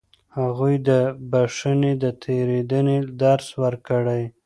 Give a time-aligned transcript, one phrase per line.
[0.39, 4.23] هغوی ته د بښنې او تېرېدنې درس ورکړئ.